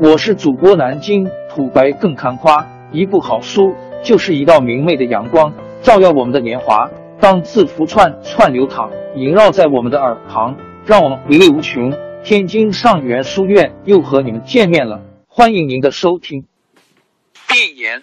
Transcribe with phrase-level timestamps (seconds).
[0.00, 6.90] 我是主播南京土白更看花，一部好书就是一道明媚的阳光，照耀我们的年华。
[7.20, 11.92] 当字符串串流淌，萦绕在我们的耳旁，让我们回味无穷。
[12.24, 16.48] 天津上元书院又和你们见面了，欢迎您的收听。
[17.46, 18.02] 辩言：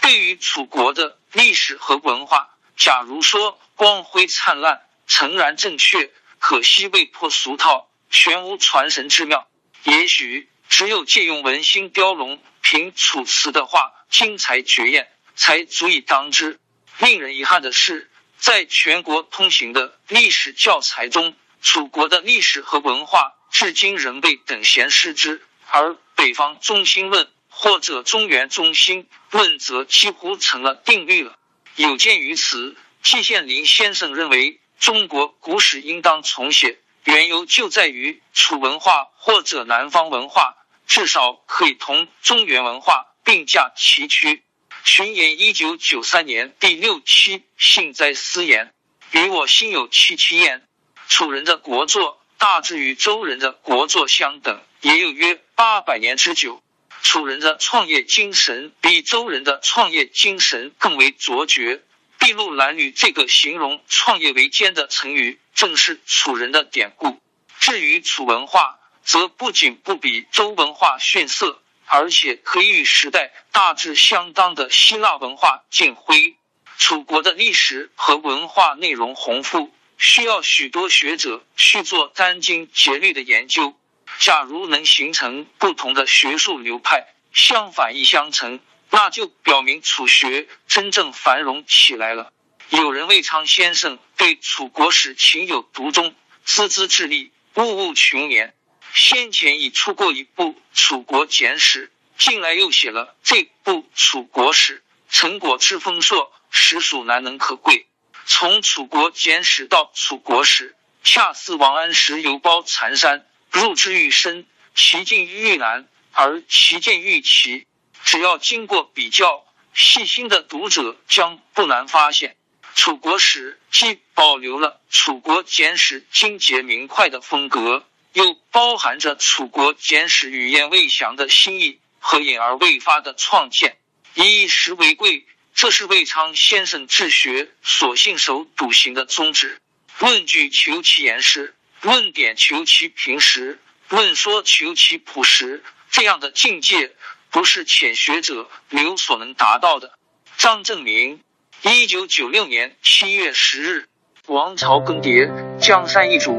[0.00, 9.46] 对于楚国的历史和文化，假如说光辉灿烂、诚然正确，可惜未破俗套，全无传神之妙。
[9.84, 16.58] 也许只有借用文心雕龙，凭楚辞的话精彩绝艳，才足以当之。
[16.98, 23.34] 令人遗憾的是，在全国通行的历史教材中，楚国的历史和文化。
[23.50, 31.38] 至今仍被等闲视之，而北方中心论或者中原中心论则几乎成了定律了。
[31.74, 40.57] 有鉴于此，季羡林先生认为，中国古史应当重写，缘由就在于楚文化或者南方文化，
[40.88, 44.42] 至少可以同中原文化并驾齐驱。
[44.82, 48.74] 群言一九九三年第六期幸灾思言，
[49.12, 50.66] 与我心有戚戚焉。
[51.06, 52.18] 楚人的国作。
[52.40, 56.62] 大致与周人的国作相等，也有约八百年之久。
[57.02, 61.82] 楚人的创业精神比周人的创业精神更为卓绝。
[62.20, 67.20] 筚路蓝缕这个形容创业维艰的成语，正是楚人的典故。
[67.58, 68.77] 至于楚文化，
[69.08, 76.36] 则不仅不比周文化逊色，而且可以与时代大致相当的希腊文化竞辉。
[76.76, 79.72] 楚国的历史和文化内容丰富。
[79.96, 83.74] 需要许多学者去做殚精竭虑的研究。
[84.18, 88.60] 假如能形成不同的学术流派，相反亦相成，
[88.90, 92.30] 那就表明楚学真正繁荣起来了。
[92.68, 96.14] 有人魏昌先生对楚国史情有独钟，
[96.46, 98.54] 孜孜致力，物物穷年。
[98.94, 101.88] 先前已出过一部《楚国简史》，
[102.22, 104.78] 近来又写了这部《楚国史》，
[105.14, 107.86] 成果之丰硕，实属难能可贵。
[108.26, 117.66] 从楚国简史到楚国史，恰似王安石游褒残山，入之愈深，其境愈难，而其见愈奇。
[118.04, 122.36] 只要经过比较，细心的读者将不难发现，
[122.74, 133.76] 楚国史既保留了楚国简史精简明快的风格，又包含着楚国简史语言未详的新意和隐而未发的创建，
[134.14, 135.26] 以实为贵。
[135.54, 139.60] 这是魏昌先生治学所信守笃行的宗旨。
[139.98, 143.58] 论据求其严实，论点求其平实，
[143.88, 145.64] 论说求其朴实。
[145.90, 146.92] 这样的境界，
[147.30, 149.98] 不是浅学者刘所能达到的。
[150.36, 151.20] 张正明，
[151.62, 153.88] 一九九六年七月十日。
[154.26, 156.38] 王朝更迭，江山易主，